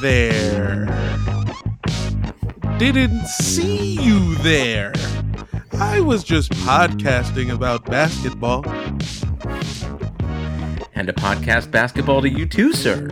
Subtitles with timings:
[0.00, 0.86] there.
[2.78, 4.92] Didn't see you there.
[5.72, 8.66] I was just podcasting about basketball.
[10.94, 13.08] And a podcast basketball to you too, sir.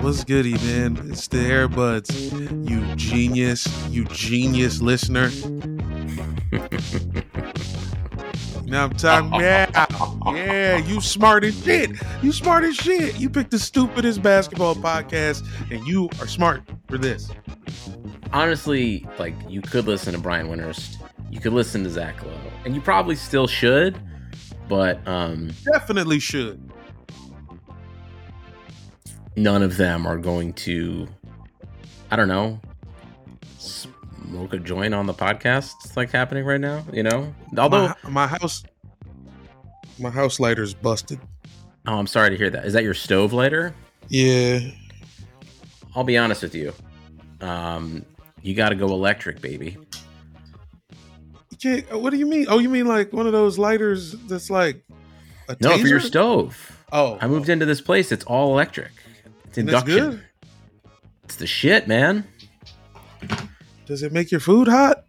[0.00, 0.98] What's goody, man?
[1.10, 2.68] It's the Airbuds.
[2.68, 5.30] You genius, you genius listener.
[8.64, 9.86] now I'm talking, yeah,
[10.34, 11.90] yeah, you smart as shit.
[12.22, 13.18] You smart as shit.
[13.18, 17.30] You picked the stupidest basketball podcast, and you are smart for this.
[18.32, 20.96] Honestly, like you could listen to Brian Windhorst,
[21.30, 22.32] you could listen to Zach Lowe,
[22.64, 24.00] and you probably still should,
[24.68, 26.60] but um, Definitely should.
[29.36, 31.06] none of them are going to,
[32.10, 32.60] I don't know,
[33.58, 36.84] smoke a joint on the podcast like happening right now.
[36.92, 38.64] You know, although my, my house,
[39.98, 41.18] my house lighter's busted.
[41.86, 42.64] oh, I'm sorry to hear that.
[42.64, 43.74] Is that your stove lighter?
[44.08, 44.60] Yeah,
[45.94, 46.72] I'll be honest with you.
[47.40, 48.04] Um,
[48.42, 49.76] you got to go electric, baby.
[51.60, 52.00] can't.
[52.00, 52.46] What do you mean?
[52.48, 54.82] Oh, you mean like one of those lighters that's like
[55.48, 56.84] a No, for your stove.
[56.92, 58.12] Oh, I moved into this place.
[58.12, 58.92] It's all electric.
[59.46, 60.10] It's induction.
[60.10, 60.22] good?
[61.24, 62.24] It's the shit, man.
[63.86, 65.04] Does it make your food hot?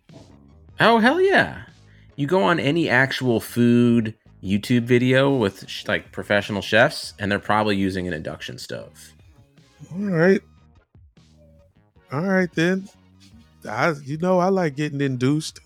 [0.80, 1.64] Oh hell yeah!
[2.16, 7.40] You go on any actual food YouTube video with sh- like professional chefs, and they're
[7.40, 9.14] probably using an induction stove.
[9.94, 10.42] All right.
[12.12, 12.88] All right then.
[13.68, 15.60] I, you know, I like getting induced.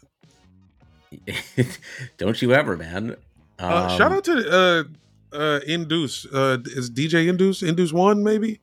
[2.18, 3.16] Don't you ever, man?
[3.60, 6.26] Uh, Um, shout out to uh, uh, Induce.
[6.26, 8.60] Uh, is DJ Induce Induce One maybe?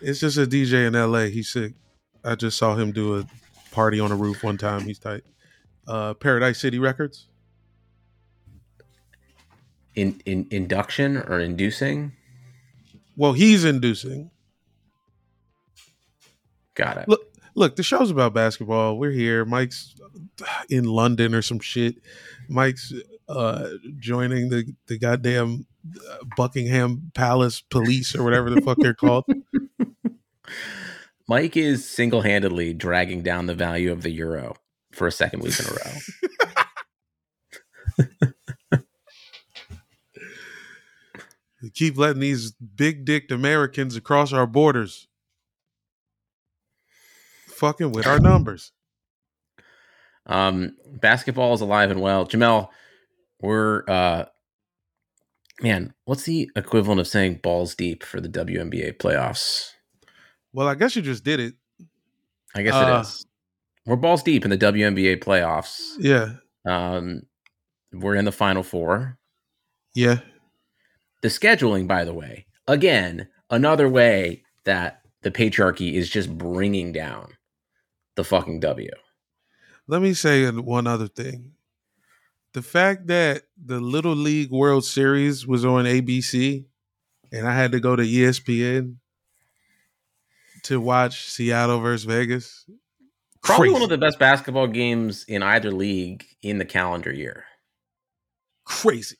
[0.00, 1.24] It's just a DJ in LA.
[1.24, 1.74] He's sick.
[2.24, 3.26] I just saw him do a
[3.72, 4.82] party on a roof one time.
[4.82, 5.22] He's tight.
[5.86, 7.28] Uh, Paradise City Records.
[9.96, 12.12] In, in induction or inducing.
[13.16, 14.30] Well, he's inducing.
[16.74, 17.08] Got it.
[17.08, 17.22] Look,
[17.54, 18.98] look, the show's about basketball.
[18.98, 19.44] We're here.
[19.44, 19.96] Mike's
[20.68, 21.96] in London or some shit.
[22.48, 22.92] Mike's
[23.28, 25.66] uh joining the the goddamn
[26.08, 29.24] uh, Buckingham Palace police or whatever the fuck they're called.
[31.28, 34.54] Mike is single handedly dragging down the value of the euro
[34.92, 35.70] for a second week in a
[37.98, 38.06] row.
[41.62, 45.08] We keep letting these big dicked Americans across our borders.
[47.48, 48.72] Fucking with our numbers.
[50.26, 52.26] Um, basketball is alive and well.
[52.26, 52.68] Jamel,
[53.40, 54.24] we're uh,
[55.62, 59.70] man, what's the equivalent of saying balls deep for the WNBA playoffs?
[60.52, 61.54] Well, I guess you just did it.
[62.54, 62.98] I guess Uh.
[62.98, 63.26] it is.
[63.86, 65.80] We're balls deep in the WNBA playoffs.
[66.00, 66.32] Yeah.
[66.68, 67.22] Um,
[67.92, 69.16] we're in the final four.
[69.94, 70.18] Yeah.
[71.22, 77.32] The scheduling, by the way, again, another way that the patriarchy is just bringing down
[78.14, 78.90] the fucking W.
[79.86, 81.52] Let me say one other thing.
[82.52, 86.64] The fact that the Little League World Series was on ABC
[87.32, 88.96] and I had to go to ESPN
[90.64, 92.64] to watch Seattle versus Vegas.
[93.42, 93.72] Probably Crazy.
[93.74, 97.44] one of the best basketball games in either league in the calendar year.
[98.64, 99.16] crazy.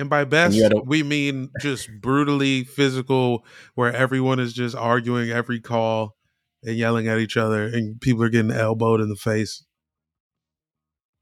[0.00, 3.44] And by best, had a- we mean just brutally physical,
[3.74, 6.16] where everyone is just arguing every call
[6.62, 9.62] and yelling at each other, and people are getting elbowed in the face.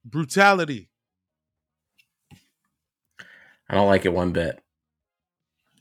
[0.04, 0.90] Brutality.
[3.68, 4.60] I don't like it one bit.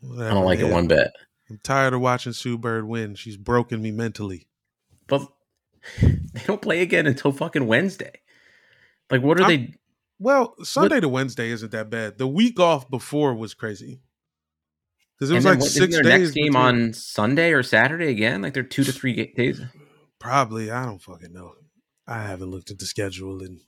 [0.04, 1.12] I don't like it one bit.
[1.50, 3.14] I'm tired of watching Sue Bird win.
[3.14, 4.48] She's broken me mentally.
[5.08, 5.22] But
[6.02, 8.22] they don't play again until fucking Wednesday.
[9.12, 9.74] Like, what are I'm- they?
[10.20, 12.18] Well, Sunday to Wednesday isn't that bad.
[12.18, 14.02] The week off before was crazy
[15.16, 16.06] because it was like what, six days.
[16.06, 18.42] next game between- on Sunday or Saturday again?
[18.42, 19.62] Like they're two to three days.
[20.20, 20.72] Probably.
[20.72, 21.54] I don't fucking know.
[22.08, 23.60] I haven't looked at the schedule in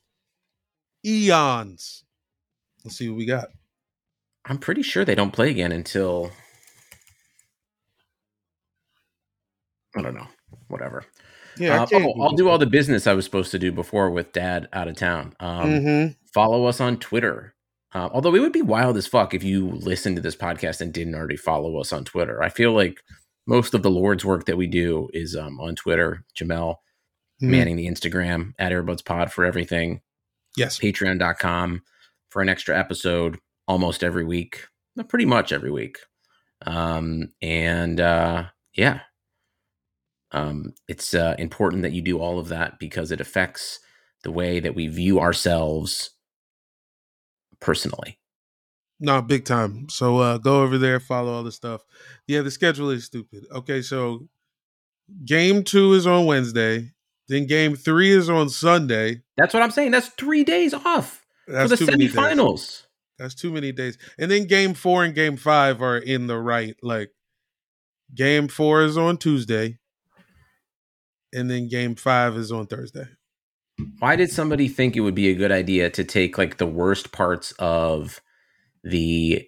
[1.06, 2.04] eons.
[2.84, 3.50] Let's see what we got.
[4.46, 6.32] I'm pretty sure they don't play again until
[9.96, 10.28] I don't know.
[10.68, 11.04] Whatever.
[11.58, 14.32] Yeah, Uh, oh, I'll do all the business I was supposed to do before with
[14.32, 15.36] Dad out of town.
[15.40, 16.14] Um, Mm-hmm.
[16.40, 17.54] Follow us on Twitter.
[17.94, 20.94] Uh, although it would be wild as fuck if you listened to this podcast and
[20.94, 22.42] didn't already follow us on Twitter.
[22.44, 23.02] I feel like
[23.48, 26.24] most of the Lord's work that we do is um, on Twitter.
[26.40, 26.76] Jamel
[27.42, 27.50] Mhm.
[27.52, 30.02] manning the Instagram at Airbuds Pod for everything.
[30.58, 30.78] Yes.
[30.78, 31.82] Patreon.com
[32.30, 34.66] for an extra episode almost every week,
[35.08, 35.98] pretty much every week.
[36.66, 38.46] Um, and uh,
[38.76, 39.00] yeah,
[40.32, 43.80] um, it's uh, important that you do all of that because it affects
[44.24, 46.12] the way that we view ourselves
[47.60, 48.18] personally.
[49.00, 49.88] No, big time.
[49.90, 51.82] So uh go over there, follow all the stuff.
[52.28, 53.46] Yeah, the schedule is stupid.
[53.52, 54.28] Okay, so
[55.26, 56.92] game two is on Wednesday.
[57.28, 59.22] Then game three is on Sunday.
[59.38, 59.92] That's what I'm saying.
[59.92, 62.16] That's three days off That's for the too many days.
[62.16, 62.84] semifinals.
[63.20, 63.98] That's too many days.
[64.18, 66.76] And then game four and game five are in the right.
[66.82, 67.12] Like
[68.16, 69.78] game four is on Tuesday.
[71.32, 73.06] And then game five is on Thursday.
[74.00, 77.12] Why did somebody think it would be a good idea to take like the worst
[77.12, 78.22] parts of
[78.84, 79.48] the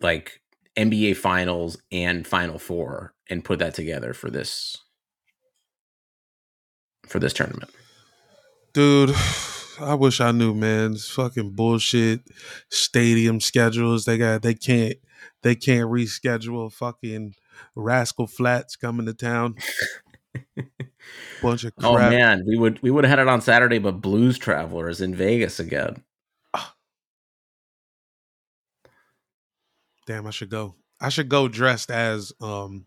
[0.00, 0.40] like
[0.76, 4.76] NBA finals and final four and put that together for this
[7.06, 7.70] for this tournament?
[8.72, 9.14] Dude,
[9.80, 10.92] I wish I knew, man.
[10.92, 12.20] It's fucking bullshit.
[12.70, 14.04] Stadium schedules.
[14.04, 14.96] They got they can't
[15.42, 17.34] they can't reschedule fucking
[17.74, 19.56] Rascal Flatts coming to town.
[21.42, 21.90] Bunch of crap.
[21.90, 25.14] Oh man, we would we would have had it on Saturday, but Blues Travelers in
[25.14, 26.02] Vegas again.
[30.06, 30.76] Damn, I should go.
[31.00, 32.86] I should go dressed as um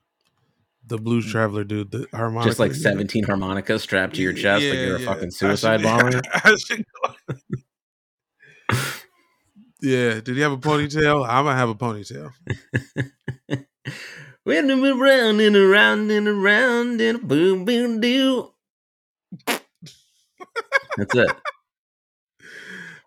[0.87, 2.47] the blues traveler dude, the harmonica.
[2.47, 2.49] Mm.
[2.49, 2.89] Just like you know?
[2.91, 5.05] 17 harmonicas strapped to your chest like you're a yeah.
[5.05, 6.21] fucking I suicide should- bomber.
[6.33, 7.35] I should go.
[9.81, 11.27] yeah, did he have a ponytail?
[11.27, 12.31] I'm gonna have a ponytail.
[14.57, 18.51] I'm around and around and around and boom boom doo.
[20.97, 21.35] That's it.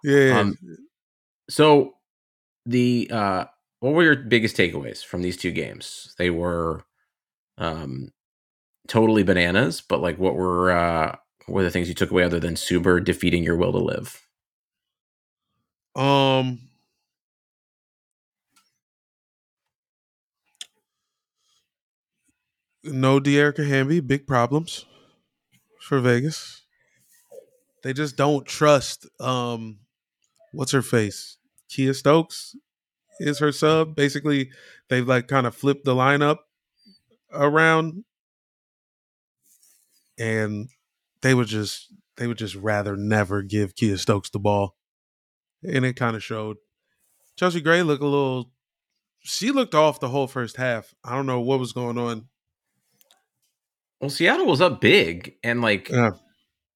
[0.04, 0.58] Yeah, Um,
[1.48, 1.94] So
[2.66, 3.44] the uh
[3.80, 6.14] what were your biggest takeaways from these two games?
[6.18, 6.84] They were
[7.58, 8.12] um
[8.88, 11.16] totally bananas, but like what were uh
[11.46, 13.78] what were the things you took away other than Sue Bird defeating your will to
[13.78, 14.26] live?
[15.94, 16.58] um,
[22.84, 24.86] no Dearica Hamby, big problems
[25.80, 26.62] for Vegas.
[27.82, 29.08] They just don't trust.
[29.20, 29.80] Um,
[30.52, 31.38] what's her face?
[31.70, 32.54] Kiah Stokes
[33.18, 33.96] is her sub.
[33.96, 34.50] Basically,
[34.88, 36.38] they've like kind of flipped the lineup
[37.32, 38.04] around,
[40.18, 40.68] and
[41.22, 44.76] they would just they would just rather never give Kiah Stokes the ball,
[45.62, 46.58] and it kind of showed.
[47.36, 48.52] Chelsea Gray looked a little.
[49.24, 50.94] She looked off the whole first half.
[51.04, 52.28] I don't know what was going on.
[54.02, 56.10] Well, Seattle was up big and like Yeah.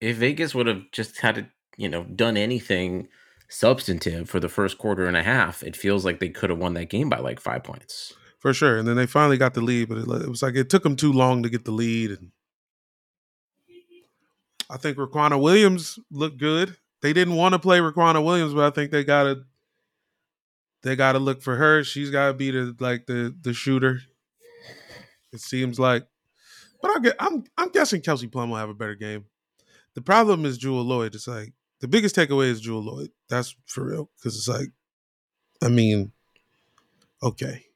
[0.01, 1.47] if Vegas would have just had to,
[1.77, 3.09] you know, done anything
[3.49, 6.75] substantive for the first quarter and a half, it feels like they could have won
[6.75, 8.15] that game by like 5 points.
[8.39, 8.79] for sure.
[8.79, 10.95] And then they finally got the lead, but it, it was like it took them
[10.95, 12.11] too long to get the lead.
[12.13, 12.31] And
[14.71, 16.77] I think Riquna Williams looked good.
[17.03, 19.43] They didn't want to play Riquna Williams, but I think they gotta
[20.83, 21.83] they gotta look for her.
[21.83, 24.01] She's gotta be the like the the shooter.
[25.33, 26.07] It seems like,
[26.87, 29.25] but I get I'm I'm guessing Kelsey Plum will have a better game.
[29.95, 31.15] The problem is Jewell Loyd.
[31.15, 33.11] It's like the biggest takeaway is Jewell Loyd.
[33.29, 34.69] That's for real because it's like,
[35.63, 36.13] I mean,
[37.23, 37.67] okay,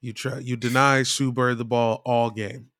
[0.00, 2.70] you try you deny Sue Bird the ball all game,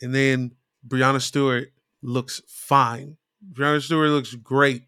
[0.00, 0.52] and then
[0.86, 3.16] Breanna Stewart looks fine.
[3.52, 4.84] Breanna Stewart looks great,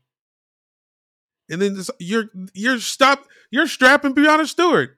[1.51, 4.97] and then this, you're you're stop you're strapping Breanna Stewart,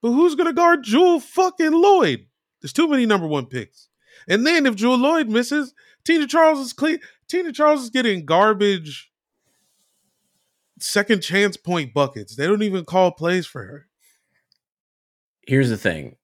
[0.00, 2.26] but who's gonna guard Jewell fucking Loyd?
[2.60, 3.88] There's too many number one picks,
[4.28, 5.74] and then if Jewell Loyd misses,
[6.04, 6.98] Tina Charles is clean.
[7.28, 9.12] Tina Charles is getting garbage
[10.82, 12.36] second chance point buckets.
[12.36, 13.86] They don't even call plays for her.
[15.46, 16.16] Here's the thing.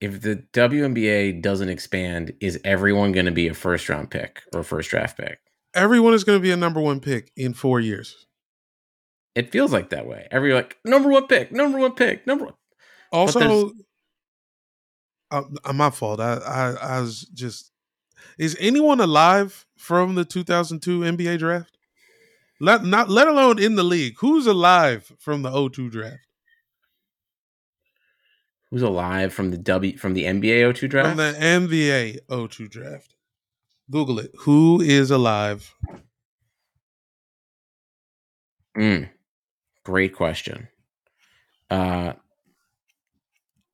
[0.00, 4.62] If the WNBA doesn't expand, is everyone going to be a first round pick or
[4.62, 5.38] first draft pick?
[5.74, 8.26] Everyone is going to be a number one pick in four years.
[9.34, 10.26] It feels like that way.
[10.30, 12.54] Every like number one pick, number one pick, number one.
[13.12, 13.72] Also,
[15.30, 16.20] uh, uh, my fault.
[16.20, 17.72] I, I I was just.
[18.38, 21.76] Is anyone alive from the 2002 NBA draft?
[22.60, 24.16] Let not let alone in the league.
[24.18, 26.26] Who's alive from the 02 draft?
[28.70, 31.08] Who's alive from the W from the NBA 02 draft?
[31.08, 33.14] From the NBA 02 draft.
[33.90, 34.30] Google it.
[34.40, 35.74] Who is alive?
[38.76, 39.08] Mm,
[39.84, 40.68] great question.
[41.68, 42.12] Uh,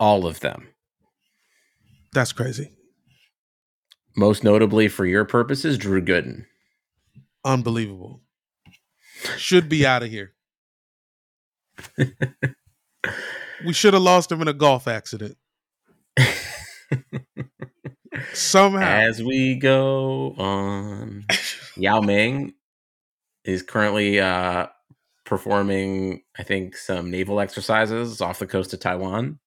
[0.01, 0.69] all of them.
[2.17, 2.73] That's crazy.
[4.17, 6.47] Most notably for your purposes, Drew Gooden.
[7.45, 8.23] Unbelievable.
[9.37, 10.33] Should be out of here.
[13.67, 15.37] we should have lost him in a golf accident.
[18.33, 18.81] Somehow.
[18.81, 21.27] As we go on,
[21.77, 22.55] Yao Ming
[23.45, 24.69] is currently uh,
[25.27, 29.39] performing, I think, some naval exercises off the coast of Taiwan.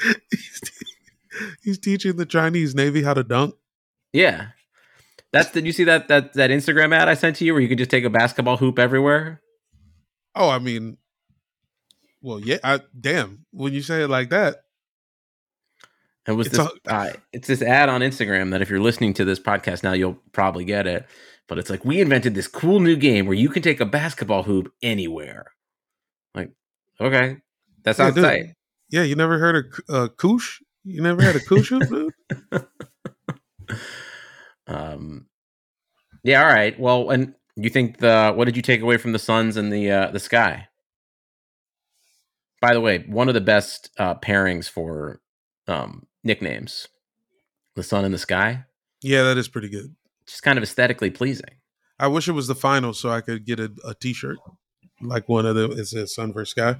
[1.62, 3.54] he's, teaching the Chinese Navy how to dunk.
[4.12, 4.48] Yeah.
[5.32, 7.68] That's did you see that that that Instagram ad I sent to you where you
[7.68, 9.40] could just take a basketball hoop everywhere?
[10.34, 10.96] Oh, I mean,
[12.22, 12.58] well, yeah.
[12.64, 14.56] I, damn, when you say it like that,
[16.26, 16.66] It was It's this.
[16.86, 19.92] a- uh, it's this ad on Instagram that if you're listening to this podcast now,
[19.92, 21.06] you'll probably get it.
[21.48, 24.42] But it's like we invented this cool new game where you can take a basketball
[24.44, 25.52] hoop anywhere.
[26.34, 26.50] Like,
[27.00, 27.36] okay,
[27.84, 28.24] that Yeah, sounds dude.
[28.90, 30.60] Yeah, you never heard of uh, koosh?
[30.84, 32.12] You never had a hoop, dude?
[34.66, 35.26] Um,
[36.24, 36.40] yeah.
[36.42, 36.78] All right.
[36.78, 39.90] Well, and you think the what did you take away from the Suns and the
[39.90, 40.68] uh, the Sky?
[42.60, 45.20] By the way, one of the best uh, pairings for
[45.68, 46.88] um, nicknames,
[47.76, 48.64] the Sun and the Sky,
[49.02, 49.94] Yeah, that is pretty good.
[50.26, 51.50] just kind of aesthetically pleasing.
[51.98, 54.38] I wish it was the final so I could get a, a T-shirt
[55.00, 55.72] like one of them.
[55.72, 56.76] It says Sun versus Sky.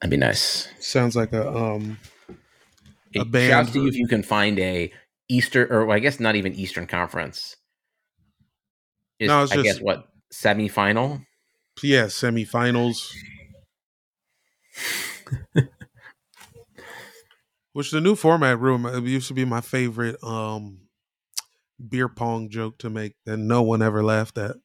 [0.00, 0.68] That'd be nice.
[0.80, 1.98] Sounds like a um.
[3.16, 4.92] A It band shouts to you if you can find a
[5.28, 7.56] Eastern, or well, I guess not even Eastern Conference.
[9.18, 11.24] Is, No, it's I guess what semifinal.
[11.82, 13.12] Yeah, semifinals.
[17.72, 20.80] Which the new format room it used to be my favorite um
[21.88, 24.56] beer pong joke to make that no one ever laughed at.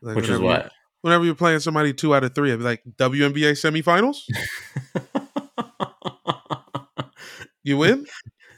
[0.00, 0.70] Like, Which is what?
[1.08, 4.18] Whenever you're playing somebody two out of three, I'd be like, WNBA semifinals?
[7.64, 8.06] You win?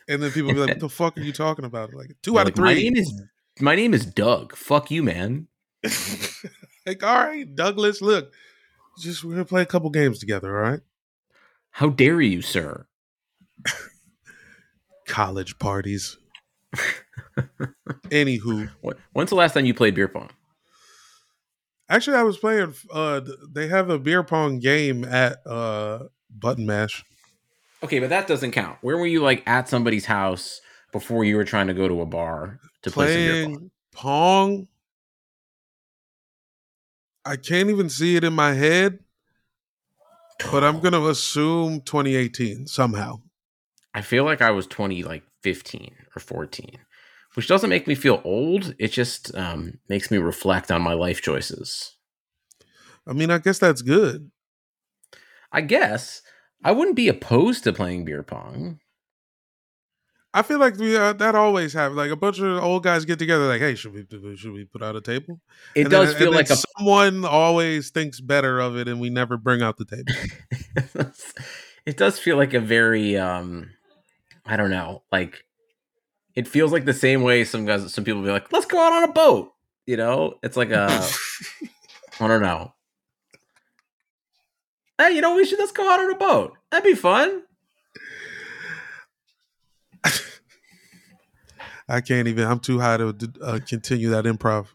[0.09, 1.93] And then people be like, What the fuck are you talking about?
[1.93, 2.85] Like two out of Like, My three.
[2.85, 3.23] name is
[3.61, 4.55] my name is Doug.
[4.55, 5.49] Fuck you, man.
[6.87, 8.33] like, all right, Douglas, look.
[9.01, 10.81] Just we're gonna play a couple games together, all right?
[11.73, 12.87] How dare you, sir?
[15.07, 16.17] College parties.
[18.11, 18.71] Anywho,
[19.13, 20.31] when's the last time you played beer pong?
[21.91, 22.75] Actually, I was playing.
[22.91, 23.21] Uh,
[23.53, 27.05] they have a beer pong game at uh Button Mash.
[27.83, 28.79] Okay, but that doesn't count.
[28.81, 30.61] Where were you like at somebody's house
[30.93, 33.71] before you were trying to go to a bar to play some beer pong?
[33.93, 34.69] Pong.
[37.25, 39.01] I can't even see it in my head,
[40.51, 43.21] but I'm gonna assume 2018 somehow.
[43.93, 46.79] I feel like I was 20, like 15 or 14,
[47.35, 48.75] which doesn't make me feel old.
[48.79, 51.97] It just um, makes me reflect on my life choices.
[53.07, 54.31] I mean, I guess that's good.
[55.53, 56.23] I guess
[56.63, 58.79] I wouldn't be opposed to playing beer pong.
[60.33, 61.97] I feel like we uh, that always happens.
[61.97, 64.81] Like a bunch of old guys get together, like, "Hey, should we should we put
[64.81, 65.41] out a table?"
[65.75, 69.01] It And does and feel then like a someone always thinks better of it, and
[69.01, 71.11] we never bring out the table.
[71.87, 73.71] it does feel like a very um
[74.47, 75.45] I don't know, like
[76.41, 78.95] it feels like the same way some guys some people be like, let's go out
[78.95, 79.53] on a boat.
[79.87, 80.39] You know?
[80.43, 80.87] It's like a
[82.19, 82.73] I don't know.
[84.99, 86.57] Hey, you know, we should let's go out on a boat.
[86.71, 87.43] That'd be fun.
[91.89, 92.47] I can't even.
[92.47, 94.69] I'm too high to uh, continue that improv.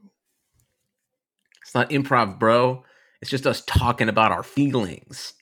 [1.63, 2.83] It's not improv, bro.
[3.23, 5.33] It's just us talking about our feelings.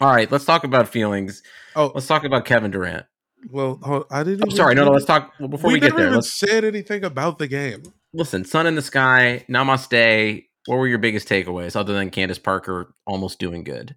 [0.00, 1.42] All right, let's talk about feelings.
[1.76, 3.04] Oh, Let's talk about Kevin Durant.
[3.48, 4.44] Well, I didn't.
[4.44, 6.10] I'm sorry, no, no, let's talk well, before we, we, get there.
[6.10, 7.82] Let's said anything about the game.
[8.12, 10.44] listen, sun in the sky, namaste.
[10.66, 13.96] What were your biggest takeaways other than Candace Parker almost doing good?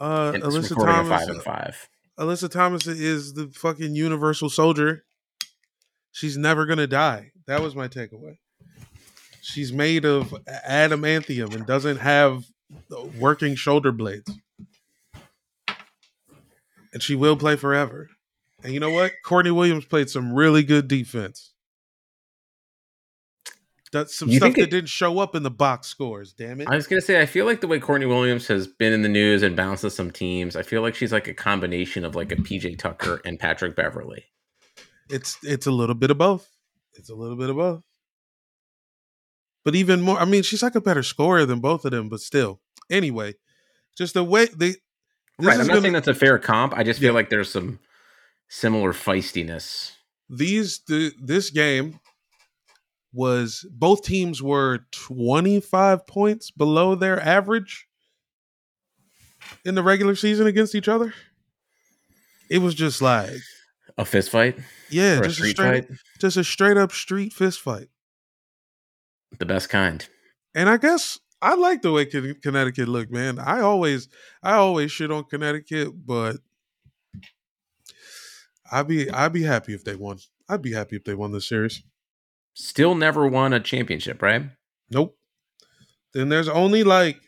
[0.00, 1.08] Uh, And Alyssa Thomas.
[1.08, 1.88] five and five.
[2.18, 5.04] Alyssa Thomas is the fucking universal soldier.
[6.10, 7.30] She's never gonna die.
[7.46, 8.38] That was my takeaway.
[9.40, 10.34] She's made of
[10.68, 12.44] adamantium and doesn't have
[13.18, 14.30] working shoulder blades.
[16.92, 18.10] And she will play forever.
[18.64, 19.12] And you know what?
[19.24, 21.52] Courtney Williams played some really good defense.
[23.92, 26.68] That's some You stuff that it- didn't show up in the box scores, damn it.
[26.68, 29.08] I was gonna say, I feel like the way Courtney Williams has been in the
[29.08, 32.32] news and bounced to some teams, I feel like she's like a combination of like
[32.32, 34.24] a PJ Tucker and Patrick Beverley.
[35.10, 36.48] It's it's a little bit of both.
[36.94, 37.84] It's a little bit of both.
[39.62, 42.20] But even more, I mean, she's like a better scorer than both of them, but
[42.20, 42.60] still.
[42.90, 43.34] Anyway,
[43.96, 44.78] just the way they This
[45.38, 45.54] right.
[45.54, 46.72] is I'm not gonna- saying that's a fair comp.
[46.74, 47.14] I just feel Yeah.
[47.14, 47.78] like there's some
[48.52, 49.92] similar feistiness.
[50.28, 51.98] these the, this game
[53.14, 57.86] was both teams were 25 points below their average
[59.64, 61.14] in the regular season against each other.
[62.50, 63.40] It was just like,
[63.96, 64.58] A fist fight
[64.90, 67.88] yeah, or a just a straight fight, just a straight up street fist fight.
[69.38, 70.06] the best kind.
[70.54, 73.38] And I guess I like the way Connecticut looked, man.
[73.38, 74.08] I always
[74.42, 76.36] I always shit on Connecticut, but
[78.72, 80.18] I'd be I'd be happy if they won.
[80.48, 81.82] I'd be happy if they won this series.
[82.54, 84.44] Still never won a championship, right?
[84.90, 85.16] Nope.
[86.14, 87.20] Then there's only like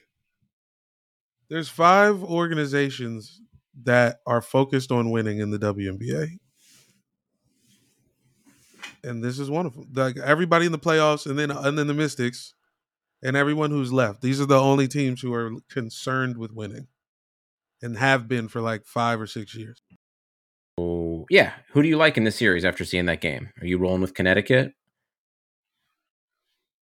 [1.50, 3.40] there's five organizations
[3.84, 6.38] that are focused on winning in the WNBA.
[9.04, 9.88] and this is one of them.
[9.94, 12.54] Like everybody in the playoffs, and then and then the Mystics,
[13.22, 14.22] and everyone who's left.
[14.22, 16.88] These are the only teams who are concerned with winning,
[17.82, 19.80] and have been for like five or six years.
[20.78, 23.50] Oh yeah, who do you like in this series after seeing that game?
[23.60, 24.72] Are you rolling with Connecticut?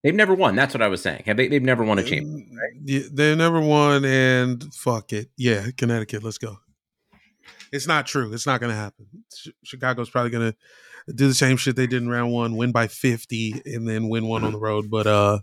[0.02, 0.56] They've never won.
[0.56, 1.22] That's what I was saying.
[1.26, 1.48] Have they?
[1.48, 2.48] They've never won a championship.
[2.50, 2.82] Right?
[2.84, 5.30] Yeah, they never won, and fuck it.
[5.36, 6.24] Yeah, Connecticut.
[6.24, 6.58] Let's go.
[7.72, 8.32] It's not true.
[8.32, 9.06] It's not going to happen.
[9.64, 12.88] Chicago's probably going to do the same shit they did in round one, win by
[12.88, 14.90] fifty, and then win one on the road.
[14.90, 15.38] But uh,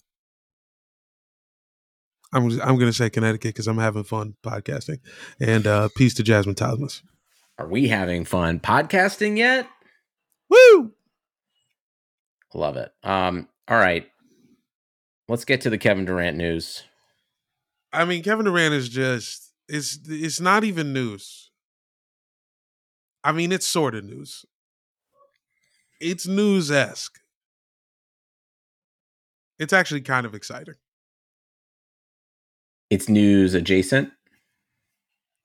[2.34, 5.00] I'm I'm going to say Connecticut because I'm having fun podcasting.
[5.40, 7.02] And uh, peace to Jasmine Thomas.
[7.60, 9.68] Are we having fun podcasting yet?
[10.50, 10.94] Woo!
[12.56, 12.92] Love it.
[13.04, 13.48] Um.
[13.68, 14.10] All right
[15.30, 16.84] let's get to the Kevin Durant news.
[17.94, 21.52] I mean, Kevin Durant is just it's it's not even news.
[23.24, 24.46] I mean, it's sort of news.
[26.02, 27.20] It's news esque.
[29.58, 30.76] It's actually kind of exciting.
[32.90, 34.12] It's news adjacent.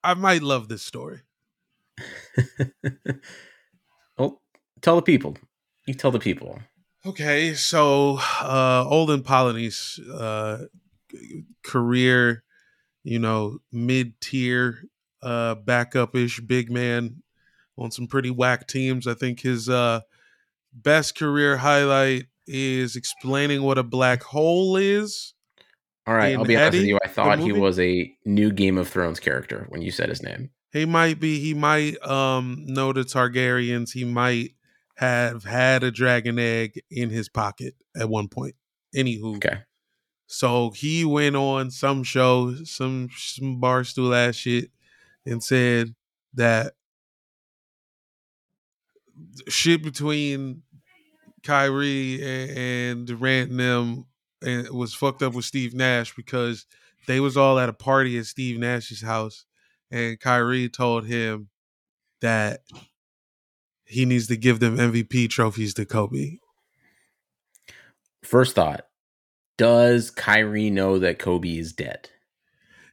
[0.03, 1.21] I might love this story.
[4.19, 4.41] Well,
[4.83, 5.37] tell the people.
[5.87, 6.59] You tell the people.
[7.07, 10.67] Okay, so uh Olden Polynice uh
[11.63, 12.43] career,
[13.03, 14.85] you know, mid tier,
[15.23, 17.23] uh backup ish big man
[17.77, 19.07] on some pretty whack teams.
[19.07, 20.01] I think his uh
[20.73, 25.35] best career highlight is explaining what a black hole is.
[26.07, 26.99] All right, I'll be Eddie, honest with you.
[27.03, 30.51] I thought he was a new Game of Thrones character when you said his name.
[30.75, 31.39] He might be.
[31.39, 33.93] He might um know the Targaryens.
[33.93, 34.51] He might
[34.97, 38.57] have had a dragon egg in his pocket at one point.
[38.95, 39.63] Anywho, okay.
[40.27, 44.71] So he went on some show, some some barstool ass shit,
[45.25, 45.95] and said
[46.35, 46.73] that
[49.49, 50.63] shit between
[51.45, 54.07] Kyrie and, Durant and them
[54.43, 56.67] and was fucked up with Steve Nash because
[57.07, 59.45] they was all at a party at Steve Nash's house,
[59.95, 61.51] and Kyrie told him
[62.21, 62.65] that
[63.85, 66.39] he needs to give them MVP trophies to Kobe.
[68.23, 68.89] First thought:
[69.57, 72.11] Does Kyrie know that Kobe is dead?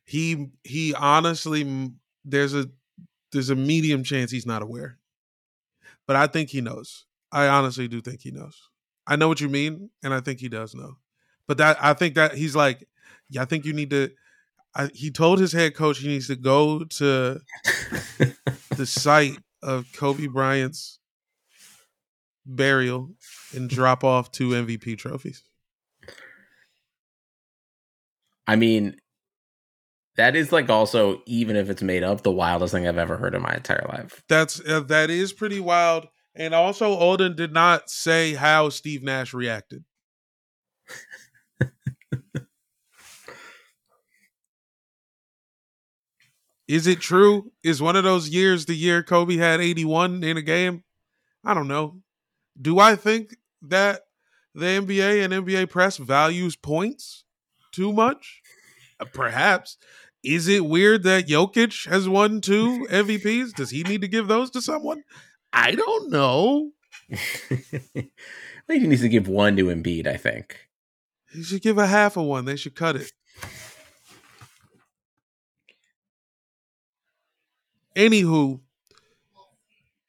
[0.06, 1.92] He he honestly
[2.24, 2.70] there's a
[3.32, 5.00] there's a medium chance he's not aware,
[6.06, 7.06] but I think he knows.
[7.32, 8.70] I honestly do think he knows.
[9.08, 10.98] I know what you mean, and I think he does know.
[11.48, 12.88] But that I think that he's like,
[13.30, 14.12] yeah, I think you need to.
[14.76, 17.40] I, he told his head coach he needs to go to
[18.70, 21.00] the site of Kobe Bryant's
[22.46, 23.12] burial
[23.54, 25.44] and drop off two MVP trophies.
[28.48, 28.98] I mean,
[30.16, 33.36] that is like also even if it's made up, the wildest thing I've ever heard
[33.36, 34.24] in my entire life.
[34.28, 36.08] That's uh, that is pretty wild.
[36.34, 39.84] And also, Olden did not say how Steve Nash reacted.
[46.72, 47.52] Is it true?
[47.64, 50.86] Is one of those years the year Kobe had 81 in a game?
[51.44, 51.98] I don't know.
[52.60, 54.04] Do I think that
[54.56, 57.26] the NBA and NBA press values points
[57.74, 58.42] too much?
[59.02, 59.76] Uh, perhaps.
[60.24, 63.54] Is it weird that Jokic has won two MVPs?
[63.54, 65.04] Does he need to give those to someone?
[65.52, 66.72] I don't know.
[67.50, 70.70] Maybe he needs to give one to Embiid, I think.
[71.34, 72.46] He should give a half of one.
[72.46, 73.12] They should cut it.
[77.96, 78.60] Anywho,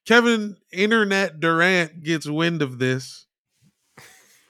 [0.06, 3.26] Kevin Internet Durant gets wind of this.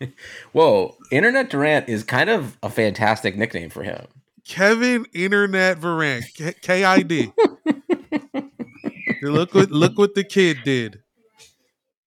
[0.53, 4.07] Whoa, Internet Durant is kind of a fantastic nickname for him.
[4.47, 6.25] Kevin Internet Durant,
[6.63, 7.33] K I D.
[9.23, 11.01] look what look what the kid did.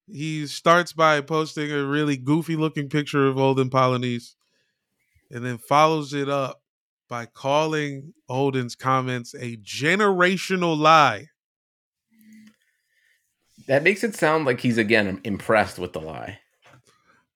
[0.08, 4.36] He starts by posting a really goofy looking picture of Olden Polynice,
[5.32, 6.62] and then follows it up
[7.08, 11.28] by calling Olden's comments a generational lie.
[13.68, 16.40] That makes it sound like he's again impressed with the lie.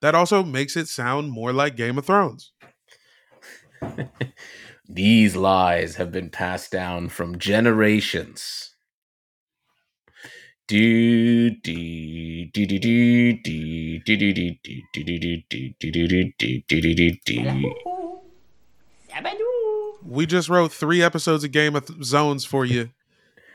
[0.01, 2.51] That also makes it sound more like Game of Thrones.
[4.87, 8.71] These lies have been passed down from generations.
[10.67, 15.43] Do do do do do do do do do do
[15.79, 17.73] do do do do do do do
[20.03, 22.89] we just wrote three episodes of Game of Zones for you,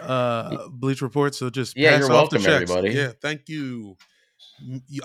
[0.00, 1.34] uh, Bleacher Report.
[1.34, 2.90] So just yeah, you're welcome, everybody.
[2.90, 3.96] Yeah, thank you.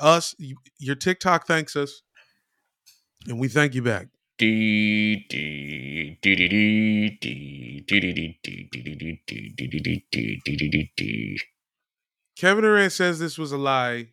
[0.01, 0.35] Us,
[0.77, 2.01] your TikTok thanks us,
[3.27, 4.07] and we thank you back.
[12.37, 14.07] Kevin Durant says this was a lie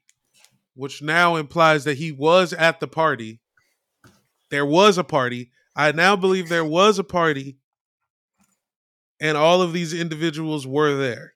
[0.76, 3.40] which now implies that he was at the party.
[4.50, 5.50] There was a party.
[5.76, 7.58] I now believe there was a party,
[9.20, 11.34] and all of these individuals were there.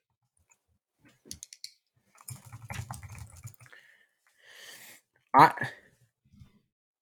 [5.37, 5.53] I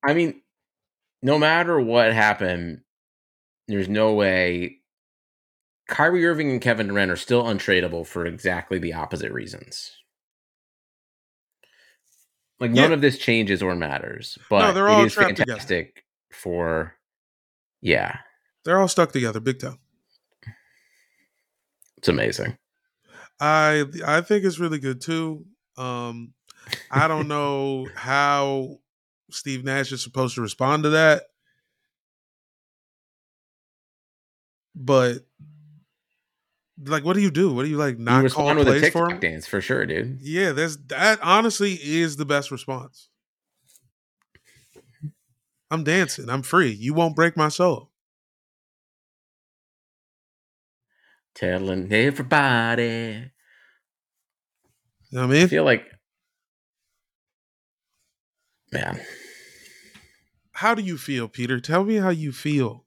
[0.06, 0.42] I mean,
[1.22, 2.82] no matter what happened,
[3.70, 4.82] there's no way
[5.88, 9.92] Kyrie Irving and Kevin Durant are still untradeable for exactly the opposite reasons.
[12.60, 15.54] Like none of this changes or matters, but they're all it is trapped together.
[15.54, 16.99] fantastic for
[17.82, 18.18] yeah,
[18.66, 19.80] They're all stuck together, big time.
[21.98, 22.58] it's amazing.
[23.40, 25.46] I I think it's really good too.
[25.78, 26.34] Um,
[26.92, 28.80] I don't know how
[29.32, 31.24] Steve Nash is supposed to respond to that,
[34.76, 35.20] but
[36.86, 37.54] like, what do you do?
[37.54, 37.98] What do you like?
[37.98, 39.20] You Not call respond with a plays for him?
[39.20, 40.20] dance for sure, dude.
[40.22, 41.20] Yeah, that's that.
[41.22, 43.09] Honestly, is the best response.
[45.72, 46.30] I'm dancing.
[46.30, 46.72] I'm free.
[46.72, 47.92] You won't break my soul.
[51.36, 53.32] Telling everybody.
[55.10, 55.48] You know what I I mean?
[55.48, 55.86] feel like
[58.72, 59.00] man,
[60.54, 61.60] How do you feel, Peter?
[61.60, 62.86] Tell me how you feel.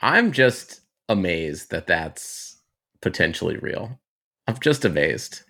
[0.00, 2.58] I'm just amazed that that's
[3.00, 4.00] potentially real.
[4.46, 5.42] I'm just amazed.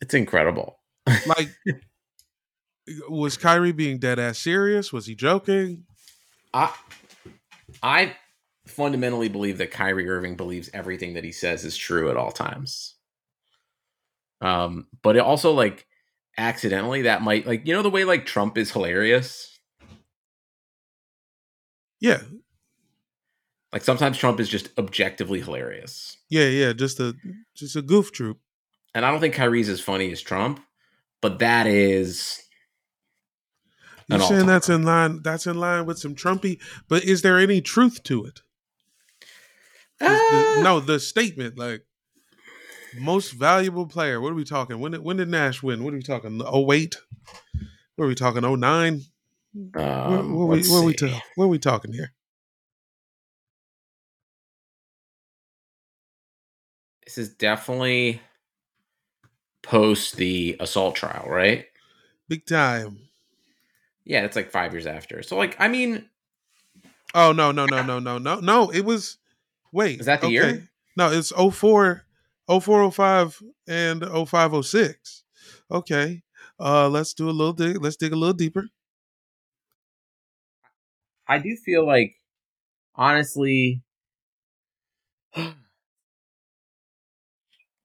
[0.00, 0.78] It's incredible.
[1.24, 1.50] Like,
[3.08, 4.92] was Kyrie being dead ass serious?
[4.92, 5.84] Was he joking?
[6.52, 6.72] I
[7.82, 8.16] I
[8.66, 12.94] fundamentally believe that Kyrie Irving believes everything that he says is true at all times.
[14.40, 15.86] Um, but it also like
[16.38, 19.58] accidentally that might like you know the way like Trump is hilarious.
[22.00, 22.22] Yeah,
[23.74, 26.16] Like sometimes Trump is just objectively hilarious.
[26.30, 26.72] yeah, yeah.
[26.72, 27.14] Just a
[27.54, 28.38] just a goof troop.
[28.94, 30.60] And I don't think Kyrie's as funny as Trump,
[31.20, 32.42] but that is
[34.10, 35.22] You An saying that's in line?
[35.22, 36.58] That's in line with some Trumpy.
[36.88, 38.40] But is there any truth to it?
[40.00, 41.84] Is the- no, the statement like
[42.98, 44.20] most valuable player.
[44.20, 44.80] What are we talking?
[44.80, 45.84] When did when did Nash win?
[45.84, 46.40] What are we talking?
[46.44, 46.96] Oh eight.
[47.94, 48.44] What are we talking?
[48.44, 49.02] Oh nine.
[49.52, 52.12] What, um, what, we, let's what, we ta- what are we talking here?
[57.04, 58.20] This is definitely
[59.62, 61.66] post the assault trial, right?
[62.28, 62.98] Big time.
[64.04, 65.22] Yeah, it's like five years after.
[65.22, 66.08] So, like, I mean,
[67.14, 68.70] Oh no no no no no no no!
[68.70, 69.18] It was
[69.72, 70.00] wait.
[70.00, 70.68] Is that the year?
[70.96, 72.04] No, it's 04,
[72.60, 75.24] 04, 05, and 05, 06.
[75.70, 76.22] Okay.
[76.58, 77.82] Uh let's do a little dig.
[77.82, 78.66] Let's dig a little deeper.
[81.26, 82.16] I do feel like,
[82.94, 83.82] honestly,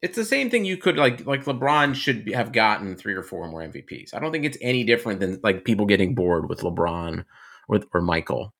[0.05, 1.25] it's the same thing you could like.
[1.25, 4.13] Like LeBron should have gotten three or four more MVPs.
[4.13, 7.25] I don't think it's any different than like people getting bored with LeBron
[7.67, 8.53] or or Michael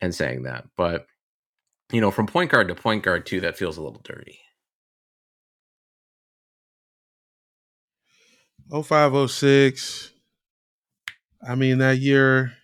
[0.00, 0.64] and saying that.
[0.76, 1.06] But
[1.92, 4.40] you know, from point guard to point guard too, that feels a little dirty.
[8.70, 10.12] 05, 06.
[11.48, 12.54] I mean, that year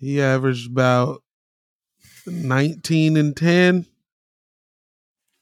[0.00, 1.22] he averaged about
[2.26, 3.86] 19 and 10.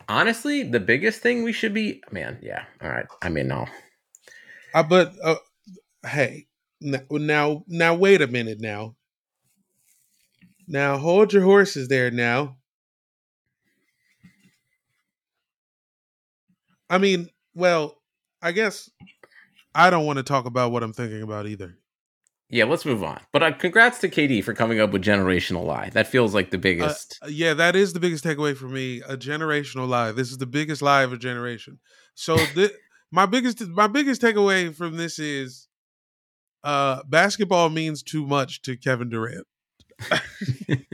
[0.08, 3.06] Honestly, the biggest thing we should be, man, yeah, all right.
[3.22, 3.66] I mean, no,
[4.74, 5.36] Uh, but uh,
[6.06, 6.46] hey,
[6.80, 8.96] now now wait a minute now.
[10.68, 12.58] Now hold your horses there now.
[16.88, 17.96] I mean, well,
[18.42, 18.90] I guess
[19.74, 21.78] I don't want to talk about what I'm thinking about either.
[22.48, 23.20] Yeah, let's move on.
[23.32, 25.90] But uh, congrats to KD for coming up with generational lie.
[25.90, 27.18] That feels like the biggest.
[27.22, 29.02] Uh, yeah, that is the biggest takeaway for me.
[29.02, 30.12] A generational lie.
[30.12, 31.80] This is the biggest lie of a generation.
[32.14, 32.70] So thi-
[33.10, 35.68] my biggest my biggest takeaway from this is
[36.62, 39.46] uh basketball means too much to Kevin Durant.
[40.00, 40.86] talking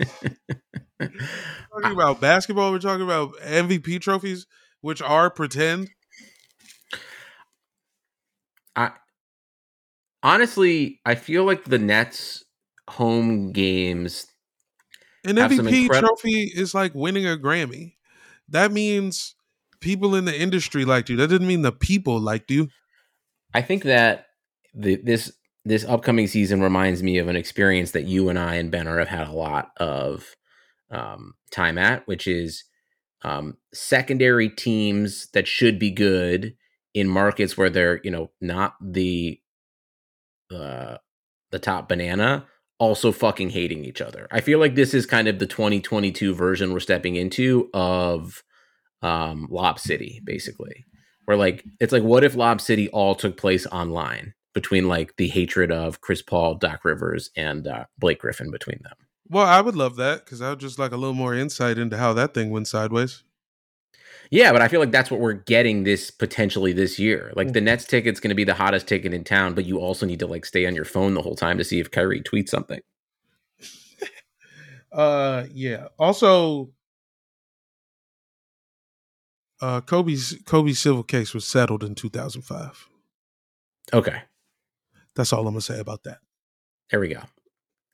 [1.93, 4.47] about basketball, we're talking about MVP trophies,
[4.81, 5.91] which are pretend.
[8.75, 8.93] I
[10.23, 12.45] honestly, I feel like the Nets
[12.89, 14.27] home games.
[15.25, 17.95] An MVP incredi- trophy is like winning a Grammy.
[18.49, 19.35] That means
[19.81, 21.17] people in the industry liked you.
[21.17, 22.69] That didn't mean the people liked you.
[23.55, 24.27] I think that
[24.75, 25.33] the, this
[25.65, 29.09] this upcoming season reminds me of an experience that you and I and Benner have
[29.09, 30.35] had a lot of
[30.91, 32.65] um, time at, which is
[33.23, 36.55] um, secondary teams that should be good
[36.95, 39.39] in markets where they're you know not the
[41.51, 42.47] the top banana
[42.79, 44.27] also fucking hating each other.
[44.31, 48.43] I feel like this is kind of the 2022 version we're stepping into of
[49.03, 50.87] um, Lob City, basically.
[51.27, 55.29] Where like it's like what if Lob City all took place online between like the
[55.29, 58.97] hatred of Chris Paul, Doc Rivers, and uh, Blake Griffin between them.
[59.29, 61.97] Well, I would love that because I would just like a little more insight into
[61.97, 63.23] how that thing went sideways.
[64.33, 67.35] Yeah, but I feel like that's what we're getting this potentially this year.
[67.37, 70.07] Like the Nets ticket's going to be the hottest ticket in town, but you also
[70.07, 72.49] need to like stay on your phone the whole time to see if Kyrie tweets
[72.49, 72.81] something.
[74.93, 75.89] uh, yeah.
[75.99, 76.71] Also,
[79.61, 82.89] uh, Kobe's Kobe's civil case was settled in 2005.
[83.93, 84.23] Okay,
[85.15, 86.21] That's all I'm gonna say about that.
[86.91, 87.21] there we go.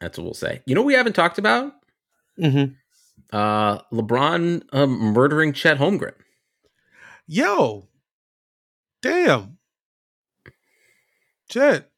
[0.01, 0.62] That's what we'll say.
[0.66, 1.72] You know what we haven't talked about?
[2.40, 2.74] Mm-hmm.
[3.37, 6.14] Uh LeBron um, murdering Chet Holmgren.
[7.30, 7.86] Yo,
[9.02, 9.58] damn,
[11.50, 11.90] Chet.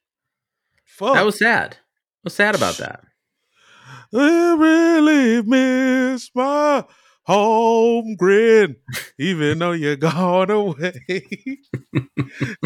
[0.84, 1.14] Fuck.
[1.14, 1.76] That was sad.
[2.22, 3.04] What's sad about that?
[4.12, 6.84] I really miss my
[7.22, 8.74] home grin,
[9.18, 11.00] even though you're gone away.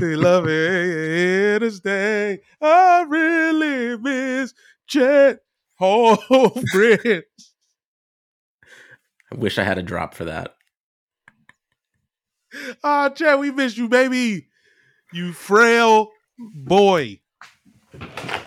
[0.01, 2.41] they love it to stay.
[2.63, 4.55] I really miss
[4.87, 5.41] Chet
[5.79, 7.25] Holmgren.
[9.33, 10.55] I wish I had a drop for that.
[12.83, 14.47] Ah, Chad, we miss you, baby.
[15.13, 17.21] You frail boy.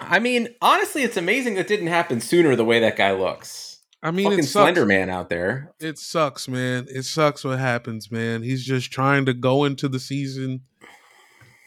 [0.02, 3.80] I mean, honestly, it's amazing that didn't happen sooner the way that guy looks.
[4.04, 4.48] I mean, Fucking it.
[4.48, 5.74] Slender Man out there.
[5.80, 6.86] It sucks, man.
[6.90, 8.44] It sucks what happens, man.
[8.44, 10.62] He's just trying to go into the season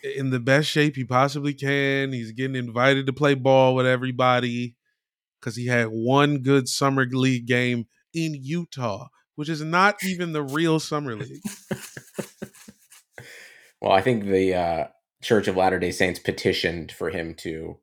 [0.03, 2.13] in the best shape he possibly can.
[2.13, 4.77] He's getting invited to play ball with everybody
[5.39, 10.43] because he had one good summer league game in Utah, which is not even the
[10.43, 11.43] real summer league.
[13.81, 14.87] Well, I think the uh,
[15.23, 17.79] Church of Latter day Saints petitioned for him to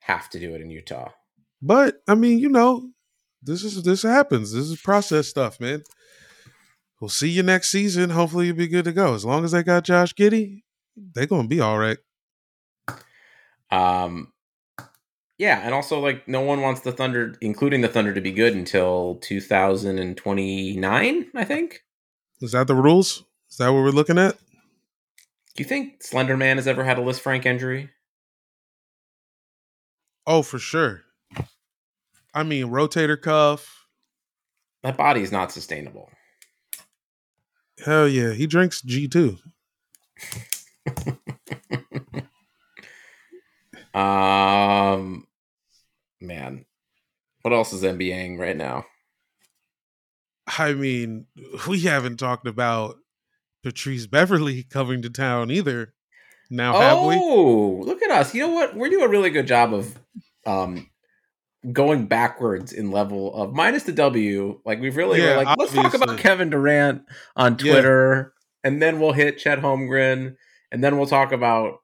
[0.00, 1.10] have to do it in Utah.
[1.60, 2.90] But I mean, you know,
[3.42, 4.52] this is this happens.
[4.52, 5.82] This is process stuff, man.
[7.00, 8.10] We'll see you next season.
[8.10, 9.14] Hopefully, you'll be good to go.
[9.14, 10.62] As long as they got Josh Giddey,
[10.96, 11.98] they're gonna be all right.
[13.70, 14.32] Um,
[15.36, 18.54] yeah, and also like no one wants the Thunder, including the Thunder, to be good
[18.54, 21.30] until 2029.
[21.34, 21.80] I think.
[22.40, 23.24] Is that the rules?
[23.50, 24.36] Is that what we're looking at?
[25.58, 27.90] Do you think Slenderman has ever had a Lisfranc injury?
[30.24, 31.02] Oh, for sure.
[32.32, 33.88] I mean, rotator cuff.
[34.84, 36.12] That body is not sustainable.
[37.84, 39.38] Hell yeah, he drinks G two.
[43.94, 45.26] Um,
[46.20, 46.66] man,
[47.42, 48.86] what else is NBAing right now?
[50.56, 51.26] I mean,
[51.66, 52.98] we haven't talked about
[53.62, 55.94] Patrice Beverley coming to town either.
[56.50, 57.14] Now have we?
[57.16, 58.34] Oh, look at us!
[58.34, 58.74] You know what?
[58.74, 59.98] We're doing a really good job of
[60.46, 60.88] um
[61.72, 64.60] going backwards in level of minus the W.
[64.64, 66.18] Like we've really Yeah, we're like let's talk about.
[66.18, 67.02] Kevin Durant
[67.36, 67.72] on Yeah.
[67.72, 68.32] Twitter,
[68.64, 70.36] and then we'll hit Chet Holmgren,
[70.72, 71.78] and then we'll talk about.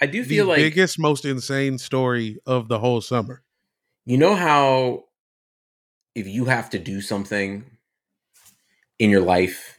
[0.00, 3.42] I do The feel like biggest, most insane story of the whole summer.
[4.04, 5.04] you know how
[6.16, 7.64] if you have to do something
[8.98, 9.78] in your life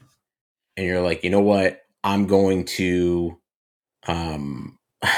[0.76, 3.38] and you're like you know what i'm going to
[4.06, 4.78] um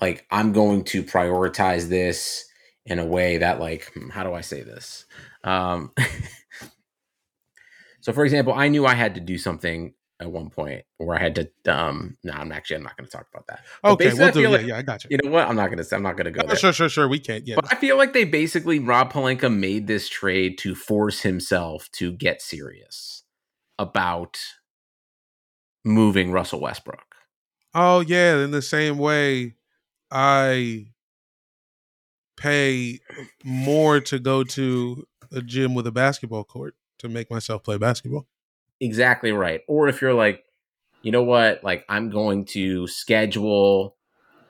[0.00, 2.44] like i'm going to prioritize this
[2.84, 5.06] in a way that like hmm, how do i say this
[5.44, 5.92] um
[8.00, 11.20] so for example i knew i had to do something at one point where i
[11.20, 14.12] had to um no i'm actually i'm not going to talk about that But Okay,
[14.14, 14.40] we'll I do.
[14.42, 15.08] Yeah, like- yeah, I got you.
[15.10, 16.88] you know what i'm not going to i'm not going to go there sure, sure,
[16.88, 17.08] sure.
[17.08, 17.46] We can't.
[17.46, 21.90] Yeah, but I feel like they basically Rob Pelinka made this trade to force himself
[21.92, 23.24] to get serious
[23.78, 24.38] about
[25.84, 27.14] moving Russell Westbrook.
[27.74, 29.54] Oh yeah, in the same way,
[30.10, 30.86] I
[32.36, 33.00] pay
[33.44, 38.26] more to go to a gym with a basketball court to make myself play basketball.
[38.80, 39.62] Exactly right.
[39.68, 40.44] Or if you're like,
[41.02, 43.96] you know what, like I'm going to schedule,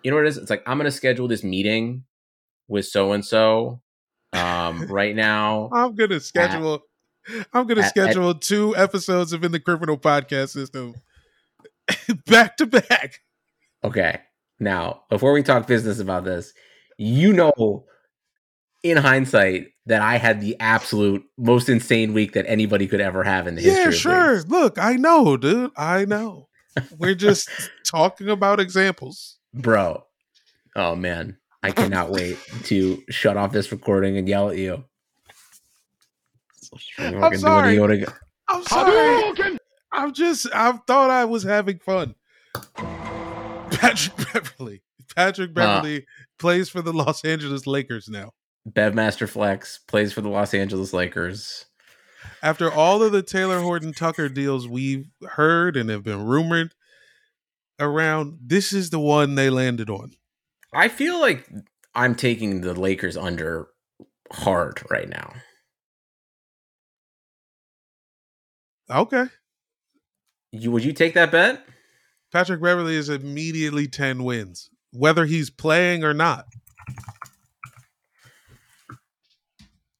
[0.03, 0.39] you know what it is?
[0.39, 2.05] It's like I'm going to schedule this meeting
[2.69, 3.81] with so and so
[4.33, 5.71] um right now.
[5.73, 6.83] I'm gonna schedule.
[7.53, 10.95] I'm gonna schedule two episodes of In the Criminal Podcast System
[12.27, 13.21] back to back.
[13.85, 14.21] Okay.
[14.59, 16.53] Now, before we talk business about this,
[16.99, 17.85] you know,
[18.83, 23.47] in hindsight, that I had the absolute most insane week that anybody could ever have
[23.47, 24.43] in the history Yeah, sure.
[24.43, 25.71] Look, I know, dude.
[25.77, 26.49] I know.
[26.99, 27.49] We're just
[27.87, 29.39] talking about examples.
[29.55, 30.05] Bro.
[30.75, 31.39] Oh man.
[31.63, 34.85] I cannot wait to shut off this recording and yell at you.
[36.99, 37.79] I'm sorry.
[38.49, 39.59] I'm sorry.
[39.93, 40.47] I'm just.
[40.55, 42.15] I thought I was having fun.
[43.71, 44.83] Patrick Beverley.
[45.15, 45.55] Patrick uh.
[45.55, 46.07] Beverley
[46.39, 48.33] plays for the Los Angeles Lakers now.
[48.69, 51.67] Bevmaster Flex plays for the Los Angeles Lakers.
[52.43, 56.75] After all of the Talen Horton Tucker deals we've heard and have been rumored,
[57.79, 58.39] around.
[58.43, 60.13] This is the one they landed on.
[60.73, 61.49] I feel like
[61.95, 63.69] I'm taking the Lakers under
[64.33, 65.33] hard right now.
[68.91, 69.25] Okay.
[70.53, 71.65] You would you take that bet?
[72.33, 76.47] Patrick Beverley is immediately 10 wins, whether he's playing or not.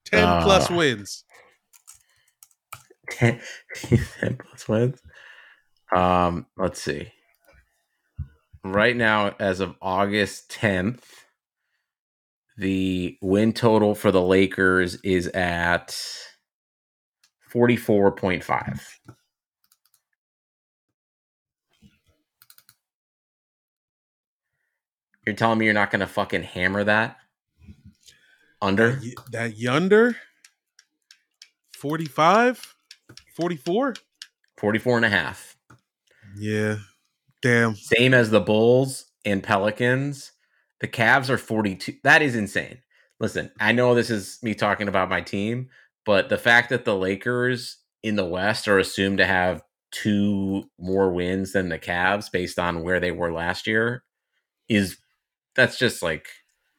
[0.07, 1.25] 10 uh, plus wins.
[3.11, 3.41] 10,
[4.21, 5.01] 10 plus wins.
[5.95, 7.13] Um, let's see.
[8.65, 11.03] Right now, as of August 10th,
[12.57, 15.97] the win total for the Lakers is at
[17.53, 18.81] 44.5.
[25.27, 27.17] You're telling me you're not going to fucking hammer that?
[28.63, 28.93] Under?
[28.93, 30.17] That, that yonder?
[31.77, 32.75] 45?
[33.35, 33.95] 44?
[34.57, 35.57] 44 and a half.
[36.39, 36.77] Yeah.
[37.43, 37.75] Damn.
[37.75, 40.33] Same as the Bulls and Pelicans.
[40.81, 41.95] The Cavs are 42.
[42.05, 42.79] That is insane.
[43.19, 45.69] Listen, I know this is me talking about my team,
[46.07, 51.11] but the fact that the Lakers in the West are assumed to have two more
[51.11, 54.05] wins than the Cavs based on where they were last year
[54.69, 54.99] is
[55.55, 56.29] that's just like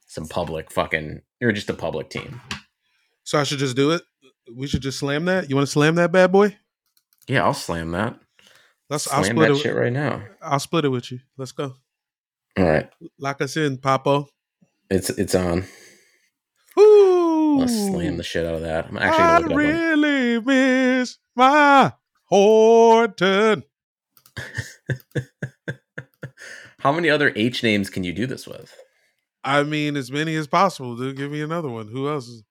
[0.06, 1.20] some public fucking.
[1.40, 2.40] You're just a public team.
[3.24, 4.02] So I should just do it.
[4.52, 5.50] We should just slam that.
[5.50, 6.56] You want to slam that bad boy?
[7.28, 8.18] Yeah, I'll slam that.
[8.88, 10.22] Let's slam I'll split that it shit right now.
[10.40, 11.20] I'll split it with you.
[11.36, 11.74] Let's go.
[12.56, 12.88] All right,
[13.18, 14.26] lock us in, Papo.
[14.90, 15.64] It's it's on.
[17.58, 17.62] Ooh.
[17.62, 18.86] Let's slam the shit out of that.
[18.86, 19.52] I'm actually.
[19.52, 21.92] I really miss my
[22.24, 23.64] Horton.
[26.78, 28.72] How many other H names can you do this with?
[29.42, 31.16] I mean, as many as possible, dude.
[31.16, 31.88] Give me another one.
[31.88, 32.44] Who else is?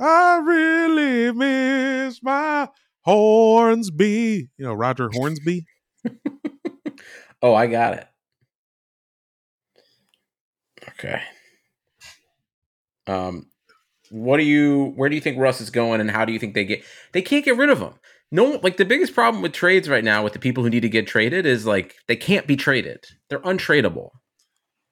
[0.00, 2.68] I really miss my
[3.02, 4.50] Hornsby.
[4.56, 5.64] You know, Roger Hornsby.
[7.42, 8.06] oh, I got it.
[10.90, 11.20] Okay.
[13.08, 13.46] Um,
[14.10, 14.92] what do you?
[14.96, 16.84] Where do you think Russ is going, and how do you think they get?
[17.12, 17.94] They can't get rid of him
[18.30, 20.88] no like the biggest problem with trades right now with the people who need to
[20.88, 23.04] get traded is like they can't be traded.
[23.28, 24.10] They're untradeable.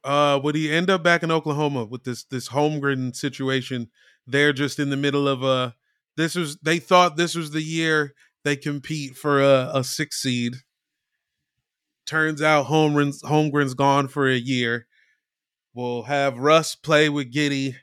[0.05, 3.91] Uh would he end up back in Oklahoma with this this Holmgren situation?
[4.27, 5.75] They're just in the middle of a
[6.17, 10.55] this was they thought this was the year they compete for a, a six seed.
[12.07, 14.87] Turns out Holmgren's Holmgren's gone for a year.
[15.75, 17.75] We'll have Russ play with Giddey,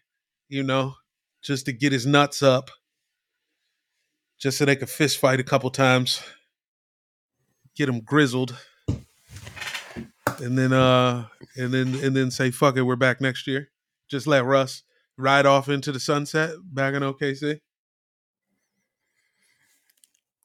[0.49, 0.95] you know,
[1.43, 2.71] just to get his nuts up
[4.39, 6.21] just so they could fist fight a couple times,
[7.75, 8.57] get him grizzled,
[10.39, 11.25] and then uh
[11.55, 13.69] and then and then say fuck it, we're back next year.
[14.09, 14.83] Just let Russ
[15.17, 17.59] ride off into the sunset back in OKC.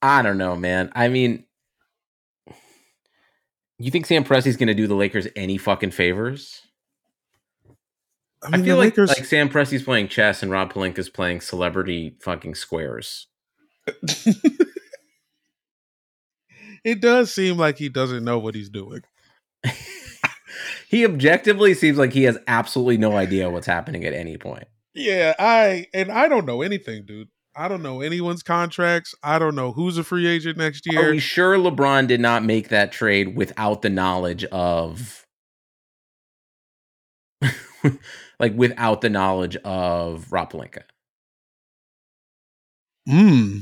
[0.00, 0.92] I don't know, man.
[0.94, 1.44] I mean,
[3.78, 6.62] you think Sam Presti's going to do the Lakers any fucking favors?
[8.42, 9.08] I, mean, I feel like Lakers...
[9.08, 13.26] like Sam Presti's playing chess and Rob Pelinka's playing celebrity fucking squares.
[16.84, 19.02] it does seem like he doesn't know what he's doing.
[20.88, 24.64] he objectively seems like he has absolutely no idea what's happening at any point.
[24.94, 27.28] Yeah, I and I don't know anything, dude.
[27.56, 29.14] I don't know anyone's contracts.
[29.22, 31.08] I don't know who's a free agent next year.
[31.08, 35.26] Are we sure LeBron did not make that trade without the knowledge of
[38.40, 40.82] like without the knowledge of Rob Pelinka?
[43.08, 43.58] Hmm.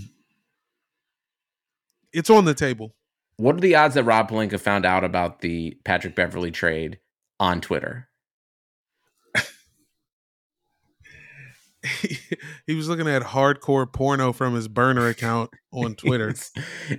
[2.13, 2.95] It's on the table.
[3.37, 6.99] What are the odds that Rob Pelinka found out about the Patrick Beverley trade
[7.39, 8.09] on Twitter?
[12.67, 16.35] he, was looking at hardcore porno from his burner account on Twitter.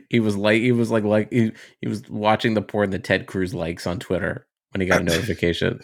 [0.10, 1.52] he was like he was like like he,
[1.82, 5.04] he was watching the porn that Ted Cruz likes on Twitter when he got a
[5.04, 5.82] notification.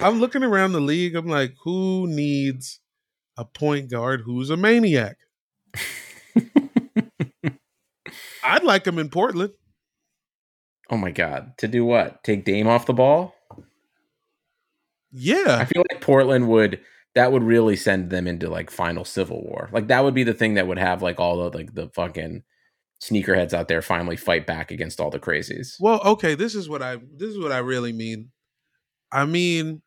[0.00, 1.14] I'm looking around the league.
[1.14, 2.80] I'm like, who needs
[3.36, 5.18] a point guard who's a maniac?
[8.42, 9.52] I'd like him in Portland.
[10.90, 11.52] Oh my god!
[11.58, 12.24] To do what?
[12.24, 13.34] Take Dame off the ball?
[15.12, 16.80] Yeah, I feel like Portland would.
[17.14, 19.68] That would really send them into like final civil war.
[19.72, 22.42] Like that would be the thing that would have like all the like the fucking
[23.00, 25.74] sneakerheads out there finally fight back against all the crazies.
[25.80, 28.30] Well, okay, this is what I this is what I really mean.
[29.10, 29.82] I mean,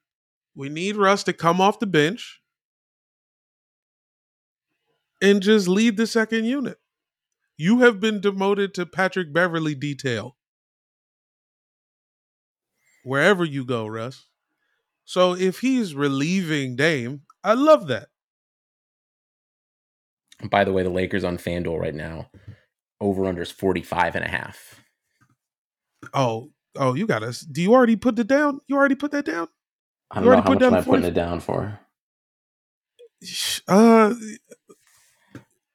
[0.55, 2.41] we need Russ to come off the bench
[5.21, 6.77] and just lead the second unit.
[7.55, 10.35] You have been demoted to Patrick Beverley detail.
[13.03, 14.27] Wherever you go, Russ.
[15.05, 18.07] So if he's relieving Dame, I love that.
[20.49, 22.29] By the way, the Lakers on FanDuel right now
[23.03, 24.81] over under is 45 and a half.
[26.13, 27.41] Oh, oh, you got us.
[27.41, 28.61] Do you already put it down?
[28.67, 29.47] You already put that down?
[30.09, 31.39] I You don't know already how put much down am I 40 putting it down
[31.39, 31.79] for.
[33.67, 34.13] Uh,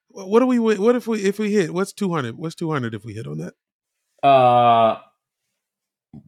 [0.08, 0.58] what do we?
[0.58, 1.72] What if we if we hit?
[1.72, 2.36] What's two hundred?
[2.36, 3.54] What's two hundred if we hit on that?
[4.22, 4.98] Uh,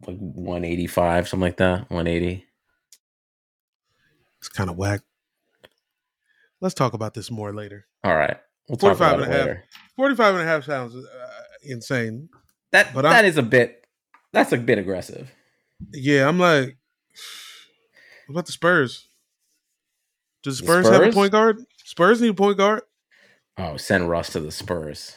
[0.07, 1.91] like 185, something like that.
[1.91, 2.47] 180.
[4.39, 5.01] It's kind of whack.
[6.61, 7.87] Let's talk about this more later.
[8.05, 8.39] All right.
[8.71, 9.47] We'll talk 45 about it and a half.
[9.47, 9.65] later.
[9.97, 11.03] 45 and a half sounds uh,
[11.65, 12.29] insane.
[12.73, 13.85] That But that I'm- is a bit
[14.33, 15.31] that's a bit aggressive.
[15.93, 16.77] Yeah, I'm like,
[18.27, 19.09] what about the Spurs?
[20.43, 21.59] Does The Spurs, have a point guard?
[21.85, 22.83] Spurs need a point guard.
[23.59, 25.17] Oh, send Russ to the Spurs.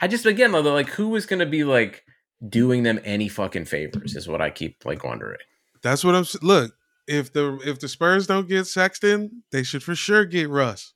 [0.00, 2.04] I just again though, like who is going to be like
[2.48, 5.38] doing them any fucking favors is what I keep like wondering.
[5.82, 6.24] That's what I'm.
[6.42, 6.72] Look,
[7.06, 10.94] if the if the Spurs don't get Sexton, they should for sure get Russ.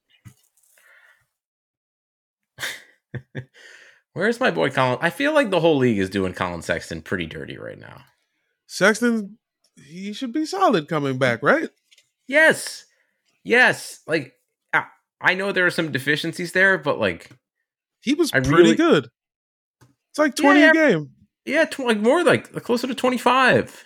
[4.12, 4.98] Where's my boy Collin?
[5.00, 8.02] I feel like the whole league is doing Collin Sexton pretty dirty right now.
[8.66, 9.38] Sexton,
[9.76, 11.70] he should be solid coming back, right?
[12.28, 12.84] Yes.
[13.44, 14.00] Yes.
[14.06, 14.34] Like
[14.72, 14.84] I,
[15.20, 17.30] I know there are some deficiencies there, but like
[18.00, 19.08] He was I pretty really- good.
[20.10, 20.70] It's like 20 Yeah.
[20.70, 21.10] a game.
[21.46, 23.84] yeah, tw- like more like closer to 25.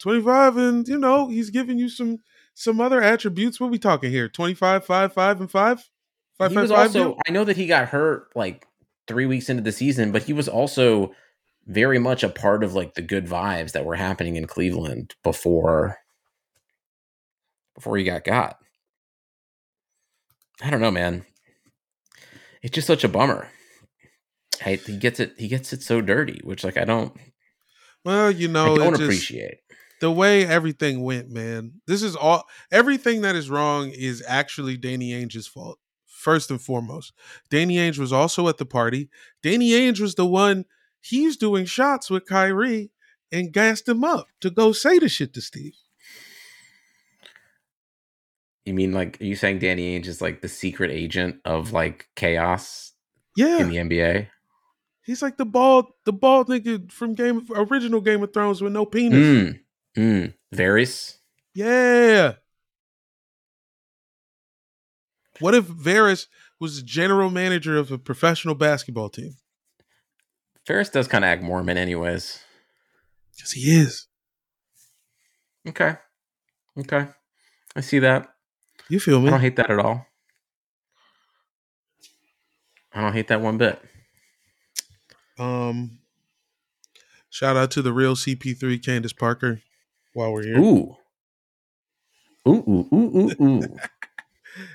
[0.00, 2.18] 25 and you know, he's giving you some
[2.54, 3.58] some other attributes.
[3.58, 4.28] What we talking here?
[4.28, 5.90] 25, 5, 5 and 5?
[6.38, 7.18] 5 he 5 was 5 also?
[7.26, 8.66] I know that he got hurt like
[9.06, 11.12] 3 weeks into the season, but he was also
[11.66, 15.98] very much a part of like the good vibes that were happening in Cleveland before
[17.74, 18.58] before he got got.
[20.62, 21.24] I don't know, man.
[22.62, 23.48] It's just such a bummer.
[24.64, 25.34] I, he gets it.
[25.36, 27.14] He gets it so dirty, which like I don't.
[28.04, 29.58] Well, you know, I don't it just, appreciate.
[30.00, 31.72] the way everything went, man.
[31.86, 35.78] This is all everything that is wrong is actually Danny Ainge's fault.
[36.24, 37.12] First and foremost.
[37.50, 39.10] Danny Ainge was also at the party.
[39.42, 40.64] Danny Ainge was the one
[41.02, 42.90] he's doing shots with Kyrie
[43.30, 45.74] and gassed him up to go say the shit to Steve.
[48.64, 52.08] You mean like are you saying Danny Ainge is like the secret agent of like
[52.16, 52.92] chaos
[53.36, 53.58] Yeah.
[53.58, 54.28] in the NBA?
[55.04, 58.72] He's like the bald, the bald nigga from Game of, original Game of Thrones with
[58.72, 59.18] no penis.
[59.18, 59.60] Mm.
[59.98, 60.34] Mm.
[60.54, 61.18] Varys.
[61.52, 62.36] Yeah.
[65.40, 66.26] What if Varys
[66.60, 69.36] was the general manager of a professional basketball team?
[70.66, 72.40] Varys does kind of act Mormon, anyways.
[73.36, 74.06] Because he is.
[75.68, 75.96] Okay.
[76.78, 77.06] Okay.
[77.76, 78.28] I see that.
[78.88, 79.28] You feel me?
[79.28, 80.06] I don't hate that at all.
[82.92, 83.80] I don't hate that one bit.
[85.38, 85.98] Um,
[87.28, 89.62] shout out to the real CP3 Candace Parker.
[90.12, 90.96] While we're here, Ooh.
[92.46, 93.60] Ooh, ooh, ooh, ooh, ooh.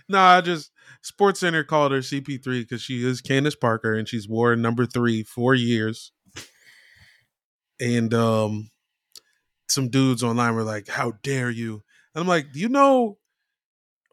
[0.10, 4.28] no, I just Sports Center called her CP3 because she is Candace Parker and she's
[4.28, 6.12] wore number three four years.
[7.80, 8.72] And um,
[9.70, 11.84] some dudes online were like, "How dare you?"
[12.14, 13.20] And I'm like, "Do you know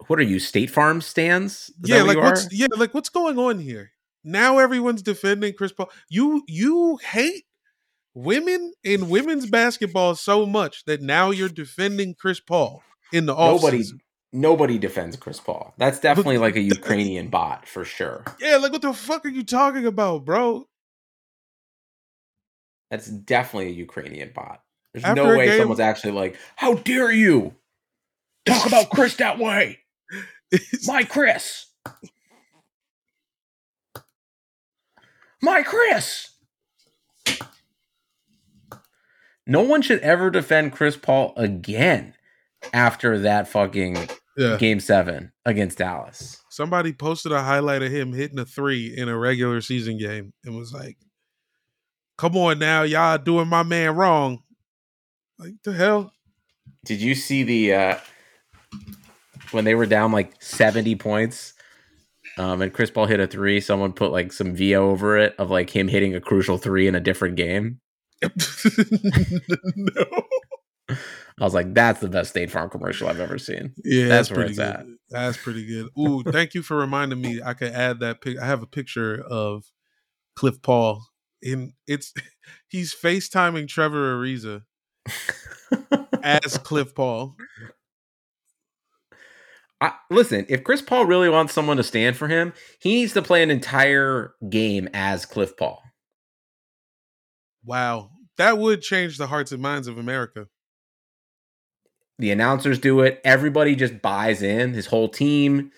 [0.06, 1.70] what are you, State Farm stands?
[1.82, 3.92] Is yeah, like what's yeah, like what's going on here?
[4.22, 5.90] Now everyone's defending Chris Paul.
[6.08, 7.44] You you hate
[8.14, 12.82] women in women's basketball so much that now you're defending Chris Paul
[13.12, 13.62] in the offseason.
[13.62, 13.84] nobody
[14.32, 15.74] defends Chris Paul.
[15.78, 18.24] That's definitely like a Ukrainian bot for sure.
[18.40, 20.68] Yeah, like what the fuck are you talking about, bro?
[22.90, 24.62] That's definitely a Ukrainian bot.
[24.92, 27.54] There's After no way game- someone's actually like, "How dare you
[28.46, 29.80] talk about Chris that way,
[30.86, 31.66] my Chris,
[35.42, 36.30] my Chris."
[39.48, 42.15] No one should ever defend Chris Paul again
[42.72, 44.56] after that fucking yeah.
[44.56, 46.42] game seven against Dallas.
[46.50, 50.56] Somebody posted a highlight of him hitting a three in a regular season game and
[50.56, 50.96] was like,
[52.18, 54.42] "Come on now, y'all doing my man wrong."
[55.38, 56.12] Like the hell?
[56.84, 57.98] Did you see the uh
[59.50, 61.52] when they were down like 70 points?
[62.38, 63.60] Um, and Chris Paul hit a three.
[63.60, 66.94] Someone put like some VO over it of like him hitting a crucial three in
[66.94, 67.80] a different game.
[69.76, 70.22] no.
[71.38, 73.74] I was like, that's the best State Farm commercial I've ever seen.
[73.84, 74.68] Yeah, That's that's, where pretty it's good.
[74.68, 74.86] at.
[75.10, 75.88] That's pretty good.
[75.98, 77.42] Ooh, thank you for reminding me.
[77.44, 78.38] I could add that pic.
[78.38, 79.64] I have a picture of
[80.34, 81.02] Cliff Paul.
[81.42, 82.14] In it's
[82.68, 84.62] he's FaceTiming Trevor Ariza
[86.22, 87.36] as Cliff Paul.
[89.78, 93.20] I, listen, if Chris Paul really wants someone to stand for him, he needs to
[93.20, 95.82] play an entire game as Cliff Paul.
[97.62, 100.46] Wow, that would change the hearts and minds of America.
[102.18, 103.20] The announcers do it.
[103.24, 104.72] Everybody just buys in.
[104.74, 105.70] His whole team.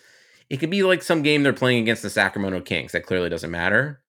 [0.50, 2.92] It could be like some game they're playing against the Sacramento Kings.
[2.92, 4.02] That clearly doesn't matter.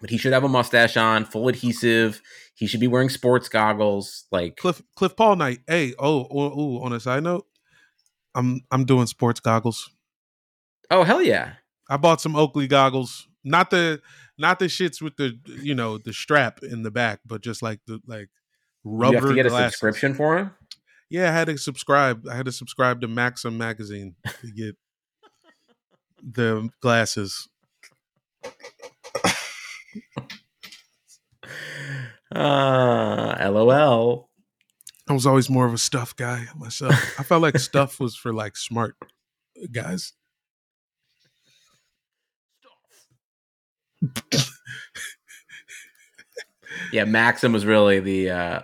[0.00, 2.20] but he should have a mustache on, full adhesive.
[2.54, 4.26] He should be wearing sports goggles.
[4.30, 5.60] Like Cliff Cliff Paul night.
[5.66, 7.46] Hey, oh, oh, oh, on a side note,
[8.34, 9.90] I'm I'm doing sports goggles.
[10.90, 11.54] oh hell yeah,
[11.88, 13.28] I bought some Oakley goggles.
[13.44, 14.00] Not the
[14.38, 17.80] not the shits with the you know the strap in the back, but just like
[17.86, 18.28] the like
[18.84, 19.66] rubber you have to get glasses.
[19.66, 20.50] a subscription for him.
[21.10, 22.26] Yeah, I had to subscribe.
[22.28, 24.76] I had to subscribe to Maxim magazine to get
[26.22, 27.48] the glasses.
[32.32, 34.30] Uh, lol.
[35.08, 36.94] I was always more of a stuff guy myself.
[37.18, 38.94] I felt like stuff was for like smart
[39.72, 40.12] guys.
[46.92, 48.60] Yeah, Maxim was really the uh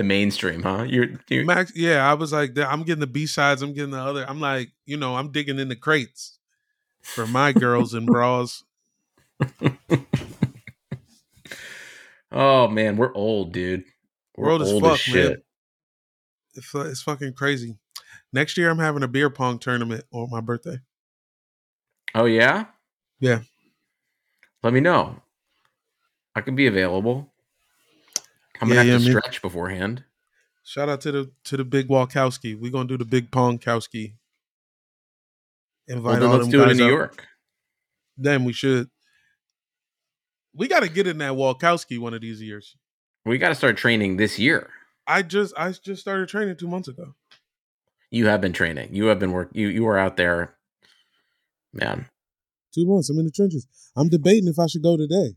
[0.00, 0.84] the mainstream, huh?
[0.88, 3.60] You're, you're Max, yeah, I was like, I'm getting the B sides.
[3.60, 4.24] I'm getting the other.
[4.26, 6.38] I'm like, you know, I'm digging in the crates
[7.02, 8.64] for my girls and bras.
[12.32, 13.84] oh man, we're old, dude.
[14.38, 15.42] We're World is old fuck, man.
[16.54, 17.76] It's, it's fucking crazy.
[18.32, 20.78] Next year, I'm having a beer pong tournament on my birthday.
[22.14, 22.64] Oh yeah,
[23.20, 23.40] Yeah.
[24.62, 25.20] Let me know.
[26.34, 27.30] I can be available.
[28.60, 30.04] I'm gonna Yeah, have to yeah, me- stretch beforehand.
[30.62, 32.58] Shout out to the to the big Walkowski.
[32.58, 34.14] We're gonna do the big pongkowski.
[35.88, 36.86] Invite Well, all let's do it in New.
[36.88, 37.26] York.
[38.16, 38.88] Then we should.
[40.54, 42.76] We got to get in that Walkowski one of these years.
[43.24, 44.70] We got to start training this year.
[45.06, 47.14] I just I just started training two months ago.
[48.10, 48.94] You have been training.
[48.94, 49.50] You have been work.
[49.52, 50.54] You you were out there,
[51.72, 52.06] man.
[52.74, 53.08] Two months.
[53.10, 53.66] I'm in the trenches.
[53.96, 55.34] I'm debating if I should go today.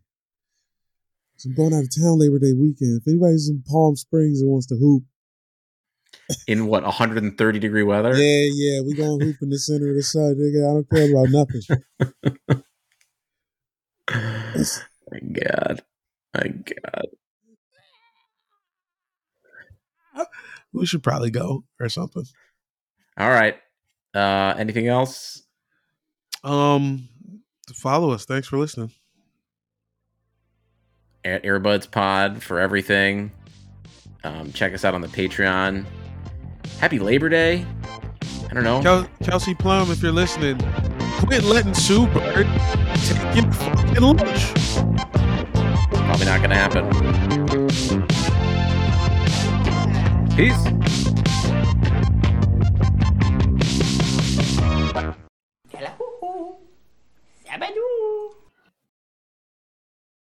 [1.43, 3.01] So I'm going out of town Labor Day weekend.
[3.01, 5.03] If anybody's in Palm Springs and wants to hoop,
[6.47, 8.15] In what 130 degree weather?
[8.15, 10.35] yeah, yeah, we're gonna hoop in the center of the sun.
[10.35, 11.61] Nigga, I don't care about nothing.
[15.11, 15.83] My God,
[16.33, 17.07] my God.
[20.71, 22.23] We should probably go or something.
[23.17, 23.57] All right.
[24.13, 25.43] Uh, anything else?
[26.41, 27.09] Um,
[27.73, 28.23] follow us.
[28.23, 28.91] Thanks for listening.
[31.25, 33.31] At Earbuds Pod for everything.
[34.23, 35.85] Um, check us out on the Patreon.
[36.79, 37.65] Happy Labor Day.
[38.49, 39.07] I don't know.
[39.23, 40.59] Kelsey Plum, if you're listening,
[41.19, 42.47] quit letting Sue Bird
[43.03, 44.53] take your fucking lunch.
[45.91, 46.89] Probably not going to happen.
[50.35, 50.92] Peace.